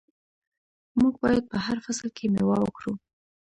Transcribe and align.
موږ 0.99 1.13
باید 1.23 1.43
په 1.51 1.57
هر 1.65 1.77
فصل 1.85 2.07
کې 2.17 2.25
میوه 2.33 2.57
وکرو. 2.61 2.93